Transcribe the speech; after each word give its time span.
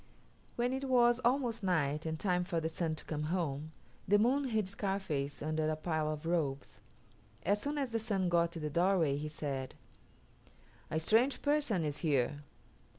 When 0.55 0.73
it 0.73 0.85
was 0.85 1.19
almost 1.19 1.61
night, 1.61 2.07
and 2.07 2.19
time 2.19 2.43
for 2.43 2.59
the 2.59 2.69
Sun 2.69 2.95
to 2.95 3.05
come 3.05 3.21
home, 3.25 3.71
the 4.07 4.17
Moon 4.17 4.45
hid 4.45 4.67
Scarface 4.67 5.43
under 5.43 5.69
a 5.69 5.75
pile 5.75 6.11
of 6.11 6.25
robes. 6.25 6.81
As 7.43 7.61
soon 7.61 7.77
as 7.77 7.91
the 7.91 7.99
Sun 7.99 8.27
got 8.29 8.51
to 8.53 8.59
the 8.59 8.71
doorway 8.71 9.15
he 9.17 9.27
said, 9.27 9.75
"A 10.89 10.99
strange 10.99 11.43
person 11.43 11.83
is 11.85 11.97
here." 11.99 12.39